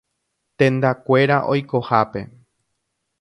Tendakuéra 0.57 1.37
oikohápe. 1.53 2.21